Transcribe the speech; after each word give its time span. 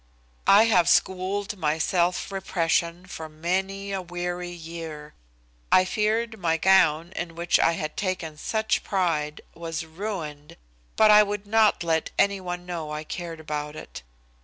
I 0.47 0.63
have 0.63 0.89
schooled 0.89 1.55
my 1.59 1.77
self 1.77 2.31
repression 2.31 3.05
for 3.05 3.29
many 3.29 3.91
a 3.91 4.01
weary 4.01 4.49
year. 4.49 5.13
I 5.71 5.85
feared 5.85 6.39
my 6.39 6.57
gown, 6.57 7.11
in 7.15 7.35
which 7.35 7.59
I 7.59 7.73
had 7.73 7.95
taken 7.95 8.35
such 8.39 8.83
pride, 8.83 9.41
was 9.53 9.85
ruined, 9.85 10.57
but 10.95 11.11
I 11.11 11.21
would 11.21 11.45
not 11.45 11.83
let 11.83 12.09
any 12.17 12.41
one 12.41 12.65
know 12.65 12.89
I 12.91 13.03
cared 13.03 13.39
about 13.39 13.75
it. 13.75 14.01